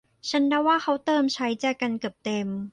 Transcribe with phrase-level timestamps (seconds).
[0.29, 2.47] ฉันเดาว่าเขาเติมใช้แจกันเกือบเต็ม